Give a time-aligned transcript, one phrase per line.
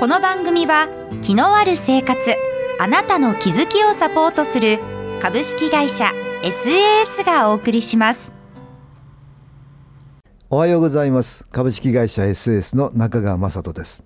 [0.00, 0.88] この番組は
[1.22, 2.34] 気のある生活
[2.80, 4.80] あなたの気づきをサポートする
[5.22, 6.06] 株式会社
[6.42, 8.32] SAS がお送りします。
[10.50, 11.44] おはようございます。
[11.44, 14.02] 株式会社 SAS の中川雅人です。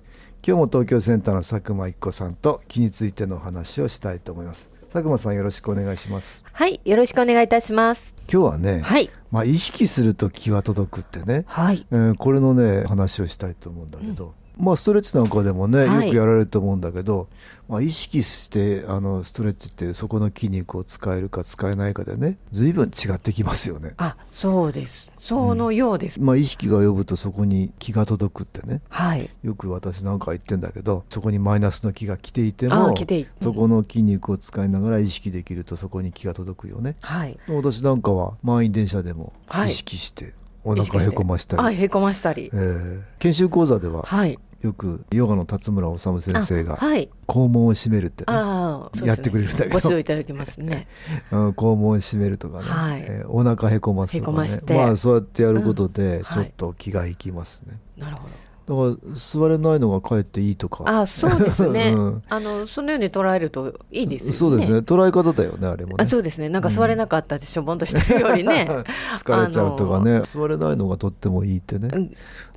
[0.47, 4.71] 今日も東京センターの佐久間一子さんと気についてのお話をしたいと思います。
[4.93, 6.45] 佐久間さんよろしくお願いします。
[6.53, 8.15] はい、よろしくお願いいたします。
[8.31, 17.29] 今日はね、はい、まあ意識すると気は届くってね、はい、えーこれのね話をしたいと思うんだけど、まあストレッチなんかでもね、はいよくやられると思うんだけど、
[17.69, 23.95] まあ、意識してあのストレッチってそこの筋肉を使えるか使えないかでね随分違ってきますよね。
[23.97, 25.13] あ、そうです。
[25.19, 26.21] そのようです。
[26.21, 36.97] まあ意識が及ぶとそこに気が届くってねはい、よく私なんか言ってんだけどそこにマイナスの気が来ていてもあ来ていてそこの筋肉を使いながら意識できるとそこに気が届くよね。
[37.01, 37.39] はい。
[37.49, 42.57] 私なんかは満員電車でもはい意識してお腹へこましたり、あ、へこましたりえ。
[42.57, 44.39] ー研修講座でははい。
[44.61, 47.09] よくヨガの辰村治先生があはい。
[47.29, 50.89] 肛門を締めるってね、ねやってくれるんだけどご指導いただきますね。
[51.31, 58.49] うん肛門を締めるとかね、はいえーお腹へこますとかねましてまあそうやってやることでうんちょっと気がいきますね、なるほど。
[58.69, 62.23] だから座れないのがかえっていいとかあ、そうですね うん。
[62.29, 64.33] あの、そのように捉えるといいですよね。
[64.35, 64.79] そうですね。
[64.81, 66.51] 捉え方だよねあれもねあ、そうですね。
[66.51, 68.69] なんか座れなかったってしょぼんとしてるよりね。
[69.17, 72.13] 疲れちゃうとかね座れないのがとってもいいってね、うん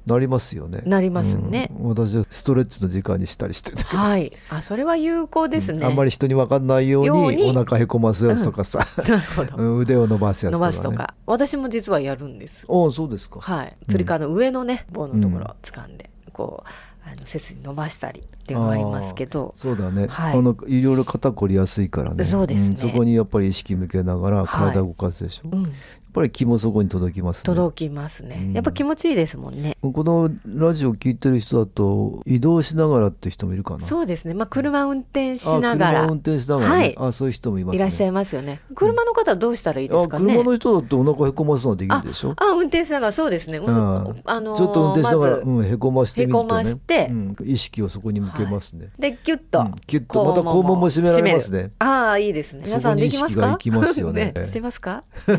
[0.05, 0.81] なりますよね。
[0.85, 1.71] なりますね。
[1.79, 1.89] うん。
[1.89, 4.31] 私はストレッチの時間にしたりしてるんだけどはい。
[4.49, 5.85] あ、それは有効ですね。
[5.85, 9.55] あんまり人に分かんないようにお腹へこますやつとかさ、 なるほど。
[9.57, 11.13] うん腕を伸ばすやつ伸とか、ね、ばすとか。
[11.25, 12.65] 私も実はやるんです。
[12.67, 16.69] ああそうですか、はい、つり革の上のね棒のところを掴んで、こう
[17.03, 19.53] あの背筋伸ばしたりっていうのがありますけど。
[19.55, 20.37] そうだね、はい。
[20.37, 22.23] あのいろいろ肩こりやすいからね。
[22.23, 22.73] そうですね。
[22.75, 22.77] ん。
[22.77, 24.47] そこにやっぱり意識向けながらはい。
[24.47, 25.73] 体を動かすでしょ、やっうん、
[26.11, 27.43] ぱり気もそこに届きますね。
[27.45, 28.53] 届きますね、うん。
[28.53, 33.85] やっぱ気持ちいいですもんね、このラジオ聞いてる人だと移動しながらって人もいるかな。
[33.85, 34.33] そうですね。
[34.33, 36.03] まあ車運転しながら。
[36.05, 36.75] 運転しながら、ね。
[36.75, 36.95] はい。
[36.97, 37.77] あそういう人もいますね。
[37.77, 38.61] いらっしゃいますよね。
[38.75, 42.33] 車の方はどうしたらいいですか車の人だってお腹へこますのはできるでしょ？
[42.37, 43.11] あ運転しながら。
[43.11, 43.65] そうですね、うん。
[43.65, 44.21] うん。
[44.25, 45.43] あのーちょっと運転しながら、まず。
[45.45, 46.45] うん、へこましてみるとね。
[46.45, 47.07] へこまして。
[47.09, 49.75] うん、意識をそこに向けますね、でギュッと、うん。
[49.87, 51.71] ギュッとまた肛門も締められますね。
[51.79, 52.63] ああいいですね。
[52.65, 53.41] 皆さんできますか？
[53.41, 54.33] そこに意識がいきますよね。
[54.45, 55.37] してますか、 ね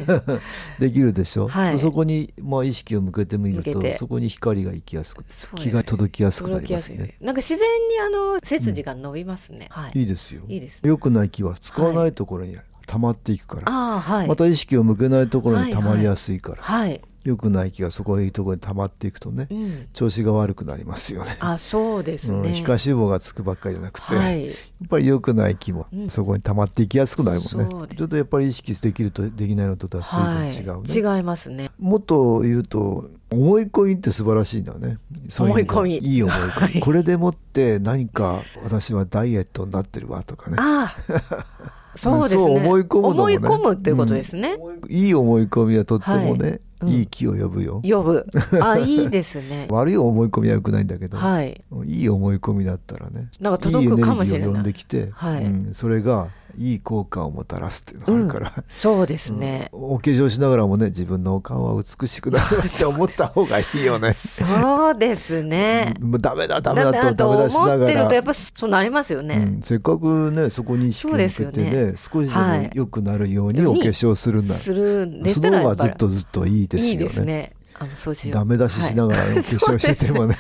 [0.79, 1.79] できるでしょ、はい。
[1.79, 5.27] そこに、まあ、意識を向けてみるとそこに光が行きやすくね。
[5.57, 7.17] 気が届きやすくなりますね。
[7.21, 10.01] なんか自然にあの背筋が伸びますね、はい。
[10.01, 10.43] いいですよ。
[10.49, 12.57] いいです良くない気は使わないところに
[12.87, 14.27] 溜まっていくから、はい。
[14.27, 21.37] また意識を向けないところに溜まりやすいから、はい、良くない気がそこへいいところに溜まっていくとね、うん、調子が悪くなりますよね。
[21.41, 24.47] あそうですうん、ね、皮下脂肪がつくばっかりじゃなくて、はい。
[24.47, 26.11] やっぱり良くない気もうん。
[26.11, 27.97] そこに溜まっていきやすくなるもんね、そうです。
[27.97, 30.05] ちょっとやっぱり意識できるとできないのとは
[30.51, 31.71] 随分違うね、はい、違いますね。
[31.79, 34.99] もっと言うと思い込みって素晴らしいんだよね。
[35.39, 36.81] 思い込みいい思い込み、はい。
[36.81, 40.57] これでもって何か私はダイエットになってるわとかね。
[40.59, 42.43] ああ そうですね。
[42.43, 43.09] 思い込むね。
[43.09, 44.57] 思い込むっていうことですね、
[44.89, 46.89] いい思い込みはとってもね、はいうん。
[46.89, 47.81] いい気を呼ぶよ。
[47.85, 48.27] 呼ぶ。
[48.61, 49.69] あ いいですね。
[49.71, 51.63] 悪い思い込みは良くないんだけど、はい。
[51.85, 55.45] いい思い込みだったらねなんか届くかもしれないいエネルギーを呼んできて、はい。
[55.45, 64.13] うんそれがいい効果をもたらすっていうのがあるから、そうですね、お化粧しながらもね自分のお顔は美しくなるって思った方がいいよね。
[64.15, 71.93] そうですね、もうダメだダメだとダメ出しな思ってるがらとやっぱそうなりますよね、うん、せっかくねそこに意識を向けてねね。
[71.97, 72.71] 少しでもはい。
[72.75, 76.07] 良くなるようにお化粧するんだ、するんでしその方がたらやっぱり。
[76.07, 76.91] ずっとずっといいですよね。
[76.91, 80.37] いいですねあのそうしようダメ出ししながらお 化粧しててもね、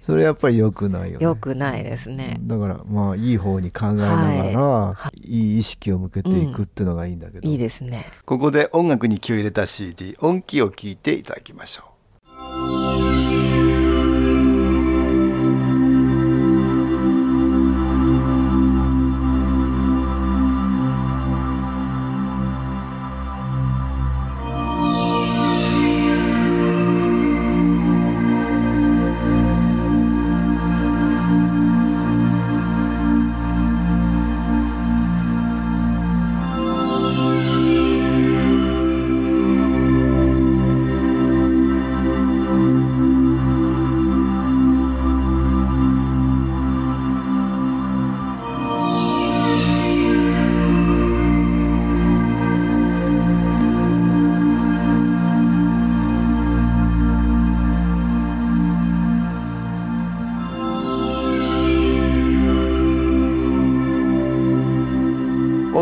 [0.00, 1.24] それやっぱり良くないよね。
[1.24, 8.06] よくないですね、だからまあいい方に考えながら、い、い意識を向けていくっていうのがいいんだけど、いいですね。
[8.24, 11.91] ここで音楽に気を入れた CD 音気を聞いていただきましょう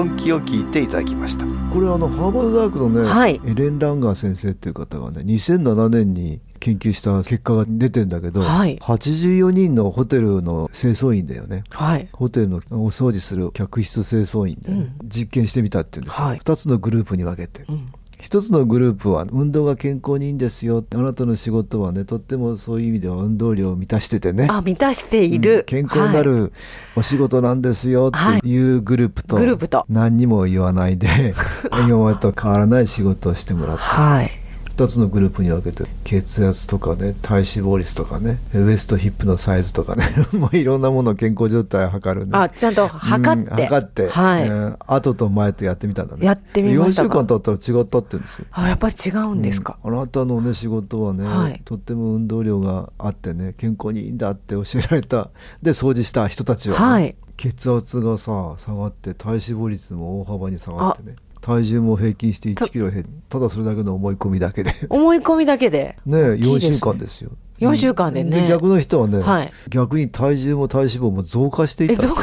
[0.00, 1.44] 音気を聞いていただきました。
[1.44, 3.38] これあのハーバード大学のね、はい。
[3.46, 8.78] エレン・ランガー先生っていう方がね2007年に研究した結果が出てんだけど、はい。
[8.78, 11.64] 84人のホテルの清掃員だよね。
[11.68, 12.08] はい。
[12.12, 16.38] ホテルのお掃除する客室清掃員で、ね実験してみたっていうんですよ、はい。
[16.38, 20.84] 2つのグループに分けて、うん一つのグループは運動が健康にいいんですよ。
[20.94, 24.46] あなたの仕事はねとってもそういう意味では運動量を満たしててね。
[24.50, 26.52] あ満たしていうんる、健康になる
[26.96, 28.76] お仕事なんですよってい。
[28.76, 29.86] うグループと,、グループと。
[29.88, 31.32] 何にも言わないで
[31.88, 33.82] 今までと変わらない仕事をしてもらって。
[33.82, 34.39] はい、はい
[34.76, 42.36] 2つのグループに分けて血圧とかね体脂肪率とかねウエストヒップのサイズとかね もういろんなもの健康状態を測るね。
[42.36, 46.26] あちゃんと測って、うん測って、はい、うん後と前とやってみたんだね。
[46.26, 47.02] やってみました。
[47.02, 48.46] か4週間経ったら違ったって言うんですよ。
[48.52, 49.94] あやっぱり違うんですか、うん。
[49.94, 51.62] あなたのね仕事はね、はい。
[51.64, 55.30] とっても運動量があってね健康にいいんだって教えられた。
[55.62, 57.14] で掃除した人たちは、ねはい。
[57.36, 64.74] 血圧がさ下がって体脂肪率も大幅に下がってね体重も平均して1キロ減ただそれだけの思い込みだけで。
[64.88, 65.98] 思い込みだけで。
[66.06, 66.74] ね大きい4ですね。
[66.74, 67.30] 週間ですよ。
[67.60, 68.42] 4週間でね。
[68.42, 69.52] で逆の人はね、はい。
[69.68, 71.92] 逆に体重も体脂肪も増加していた。
[71.94, 72.22] えどうか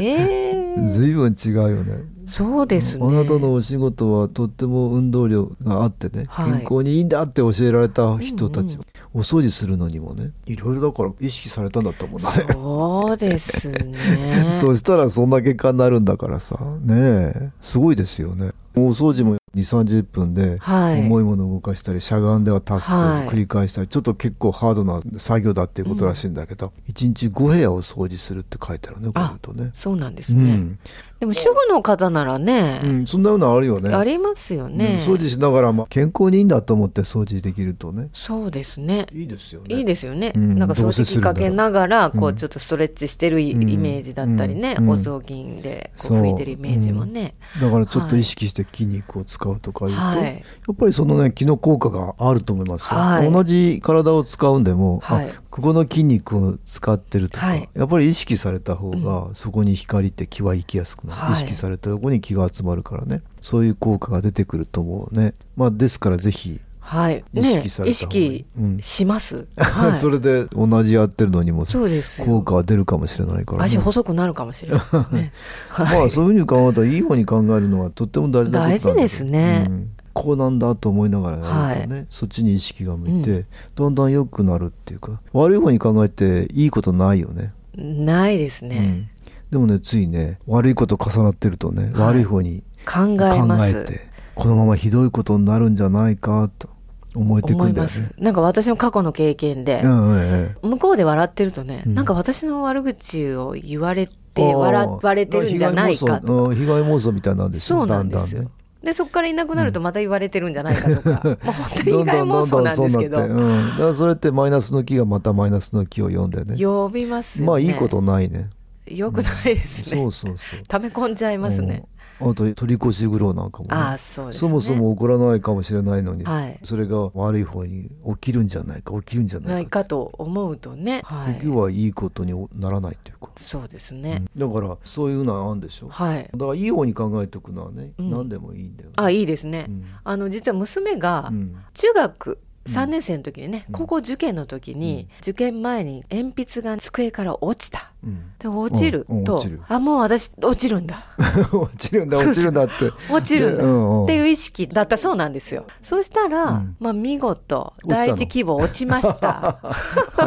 [0.00, 0.88] ええ。
[0.88, 2.04] 随分違うよね。
[2.26, 3.06] そうですね。
[3.06, 6.50] あなたのお仕事はとっても運動量があってね、はい。
[6.50, 8.80] 健康にいいんだって教えられた人たち、うん
[9.16, 12.46] お掃除するのにもねいろいろだから意識されたんだと思うんだね。
[12.52, 14.52] そうですね。
[14.52, 16.58] そしたらそんな結果になるんだからさ。
[16.82, 17.50] ねえ。
[17.62, 18.52] すごいですよね。
[18.74, 21.00] お掃除も2 3 0分ではい。
[21.00, 23.26] 重いものを動かしたりしゃがんでは立つとはい。
[23.26, 29.70] 繰り返したりちょっと結構ハードな作業だっていうことらしいんだけど、1日5部屋を掃除するって書いてあるねこれとね。
[29.72, 30.78] そうなんですね、うん
[31.20, 33.94] でも主婦の方ならね、うん、そんなようなのあるよね。
[33.94, 38.10] ありますよね、うん掃除しながら、まあ、健康にいいんだと思って掃除できるとね。
[38.12, 39.06] そうですね。
[39.12, 39.74] いいですよね。
[39.74, 43.80] いいですよね、うんなんか掃除機かけながらこううんちょっとストレッチしてるイ,、うん。
[43.80, 44.88] メージだったりね、うん。
[44.90, 50.18] お雑巾でこう拭いてるイメージもね、だからちょっと意識して筋肉を使うとかいうと、はい。
[50.18, 50.32] や
[50.72, 53.30] っぱりそのね気の効果があると思いますよ、はい。
[53.30, 55.28] 同じ体を使うんでも、はい。
[55.28, 57.66] あここの筋肉を使ってるとか、はい。
[57.72, 61.32] やっぱり意識された方がそこに光って気は行きやすくなる、はい。
[61.32, 63.22] 意識されたとこに気が集まるからね。
[63.40, 65.32] そういう効果が出てくると思うね。
[65.56, 67.24] まあですからぜひはい。
[67.32, 68.32] 意識されね意た方がいい。
[68.34, 72.26] 識うんします、はい、 それで同じやってるのにもそうですよ。
[72.26, 74.80] 効果は出るかもしれないから、ね、足細くなるかもしれない、
[75.16, 75.32] ね。
[75.70, 79.64] はいまあそういうふうに考えたらいい方に考えるのはとっても大事なこと大事ですね。
[79.70, 83.46] うんこうなんだと思いながらやるとね、そっちに意識が向いて、うん。
[83.74, 87.52] どんどん良くなるっていうか悪い方に考えていいことないよね。
[87.76, 89.10] ないですね、うん。
[89.50, 91.92] でもねついね悪いこと重なってるとね、はい。
[91.92, 96.70] 悪い方に考えてこのままひどいことになるんじゃないかと
[97.14, 97.92] 思えてく思いまんだよね。
[97.92, 98.14] す。
[98.16, 101.94] なんか私の過去の経験で、うんええ向こうで笑ってるとね、うん。
[101.94, 106.24] なんか私の悪口を言われて笑われてるんじゃないかと。
[106.24, 108.42] 被害妄想うん被害妄想みたいなんですよそうなんですよ。
[108.42, 108.55] だんだんね
[108.86, 111.10] でそこからいなくなるとまた言われてるんじゃないかとか、
[111.42, 113.20] もう本当に被害妄想なんですけど。
[113.20, 116.56] うん、だからそれってマイナスの気がまたマイナスの気を読んでね。
[116.56, 117.46] 呼びますよね。
[117.48, 118.48] まあいいことないね。
[118.86, 120.60] よくないですね、そうそうそう。
[120.68, 123.74] 溜め込んじゃいますね、うんあと取り越し苦労なんかもね。
[123.74, 124.48] ああそうですね。
[124.48, 126.58] そもそも起こらないかもしれないのに、はい。
[126.62, 134.48] それが悪い方に起きるんじゃないか起きるんじゃなないいかかと思うとね、は起きはいいことにならないっていうか、そうですね、うん。
[134.48, 136.30] だからそういうのはあるんでしょはい。
[136.32, 138.10] だからいい方に考えておくのはね、うん。
[138.10, 139.84] 何でもいいんだよね、あいいですね、うん。
[140.04, 141.56] あの実は娘がうん。
[141.74, 143.72] 中学3年生の時にね、うん。
[143.72, 147.92] 高校受験の時に、受験前に鉛筆が机から落ちた。
[148.04, 148.32] うん。
[148.38, 151.06] で落ちると、うんあもう私落ちるんだ。
[151.52, 152.72] 落ちるんだ 落ちるんだって。
[153.10, 155.64] 落ちるんだ、っていう意識だったそうなんですよ。
[155.82, 156.76] そうしたら、うん。
[156.80, 159.58] まあ見事第一希望落ちました。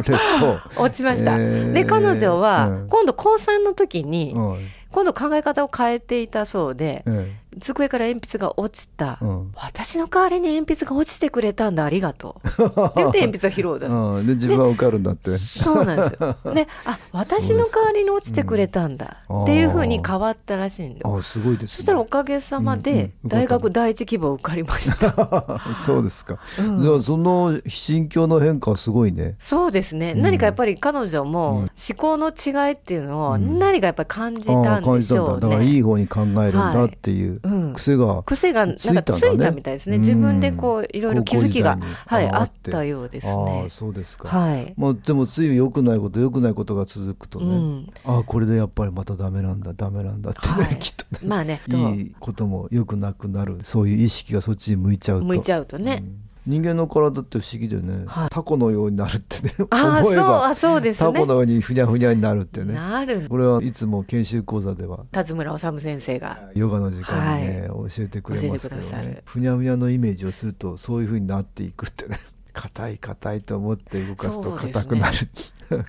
[0.77, 1.74] 落ちました、えー。
[1.74, 2.88] で彼女は、うん。
[2.89, 4.58] 今度高3の時に、うん。
[4.91, 9.51] 今度考え方を変えていたそうで、え机から鉛筆が落ちた、えうん。
[9.56, 11.84] 私の代わりに鉛筆が落ちてくれたんだ。
[11.84, 12.48] ありがとう。
[12.48, 12.62] って
[12.98, 14.27] 言って鉛筆を拾うだうん。
[14.27, 15.32] で自分は受かるんだって。
[15.38, 16.38] そうなんですよ。
[16.53, 19.24] で、あ、 私の代わりに落ちてくれたんだ。
[19.29, 19.44] うん。
[19.44, 21.08] っていうふうに変わったらしいんです。
[21.08, 21.68] あすごいですね。
[21.70, 23.29] そしたらおかげさまうんでうん。
[23.29, 25.62] 大学第一希望受かりました。
[25.86, 26.82] そうですか、うん。
[26.82, 29.36] じゃあその心境の変化はすごいね。
[29.39, 30.13] そうですね。
[30.15, 30.22] うん。
[30.22, 31.32] 何かやっぱり彼女うん。
[31.32, 33.58] も思考の違いっていうのをうん。
[33.58, 35.48] 何かやっぱり感じあたんでしょうだ。
[35.48, 35.82] だからいいね。
[35.82, 37.74] 方に考えるんだっていううん。
[37.74, 40.00] 癖が、癖がなんかつついたみたいですね。
[40.00, 43.63] 自分でこういろいろ気づきがはいあったようですあね。
[43.67, 43.69] あ。
[43.69, 44.74] そうですか、はい。
[44.77, 47.93] まあ、でもつい良くないこと良くないことが続くとね、うん。
[48.05, 50.77] ああこれでやっぱりまたダメなんだダメなんだってね、はい。
[50.79, 51.27] きっとね。
[51.27, 55.25] まあね、いいことも良くなくなるそういう意識がそっちに向いちゃうと。
[55.25, 56.03] 向いちゃうとね。
[56.03, 58.29] うん人間の体って不思議でね、はい。
[58.32, 59.51] タコのようになるってね。
[59.70, 60.46] ああそう思えば。
[60.48, 61.13] あそうですね。
[61.13, 62.74] タコのようにふにゃふにゃになるってね。
[62.74, 65.06] なるこれはいつも研修講座では。
[65.12, 66.50] 田村治先生が。
[66.56, 69.22] ヨガの時間にね、教えてくれますけどね。
[69.25, 72.18] ふにゃふにゃのイメージをするとそういうふうになっていくってね。
[72.51, 75.18] 硬い硬いと思って動かすと硬くなる、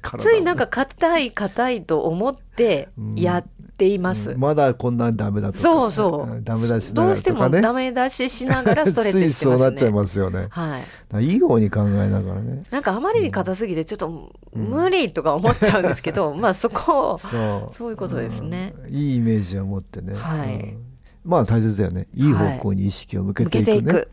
[0.03, 3.45] 体ついなんか硬い硬いと思ってやっ
[3.81, 5.59] ています、まだこんなんダメだとか。
[5.59, 6.41] そうそう。
[6.45, 9.53] ダメ出ししながどうしてもダメ出ししながら ストレッチしてね。
[9.53, 10.49] そうなっちゃいますよね。
[10.51, 10.81] は
[11.19, 11.25] い。
[11.25, 12.63] いい方に考えながらね。
[12.71, 17.29] なんかあまりに硬すぎてちょっと無理とか思っちゃうんですけど、まあそこをそ
[17.71, 17.75] う。
[17.75, 18.75] そういうことですね。
[18.87, 18.95] うん。
[18.95, 20.55] いいイメージを持ってね、はい。
[20.55, 20.85] うん。
[21.25, 22.07] まあ大切だよね。
[22.15, 24.05] いい方向に意識を向け向ていくね、けてい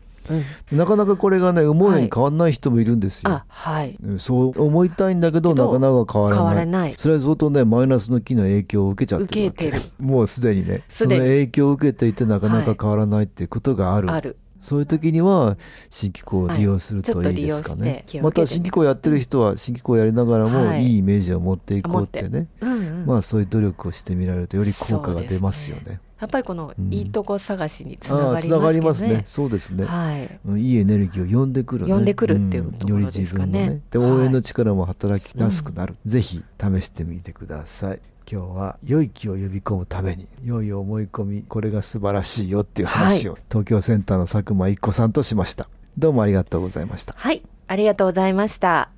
[0.72, 3.96] なかなかこれがね思うように変わんない人もいるんですよ、あはい。
[4.02, 6.94] うんそう思いたいんだけどなかなか変わらない。
[6.96, 10.82] それは相当ねマイナスの気の影響を受けちゃってるもうすでにね。
[10.88, 14.36] その影響を受けていてなかなか変わらないっていうことがある、ある。
[14.60, 15.56] そういう時には
[15.88, 17.76] 新機構を利用するとはいいいですかね。
[17.76, 20.84] ちょっと利用して気をまた新機構やってる人は新機構やりながらもはい。
[20.84, 23.06] いいイメージを持っていこうってね、うんうん。
[23.06, 26.00] まあそういう努力をしてみられるとより効果が出ますよね。
[26.20, 29.22] やっぱりこのうんいいとこ探しにつながりますけどがりますねね。
[29.26, 29.84] そうですね。
[29.84, 31.92] はいうんいいエネルギーを呼んでくるね。
[31.92, 33.80] 呼んでくるっていうところんよりです自分のかねね。
[33.90, 35.96] ではい応援の力も働きやすくなる。
[36.06, 38.00] ぜひ試してみてください。
[38.30, 45.68] 今日は良い気を呼び込むために良い思い込みこれが素晴らしいよっていう話を、東京センターの佐久間一子さんとしました。
[45.96, 47.14] どうもありがとうございました。
[47.16, 48.97] はいありがとうございました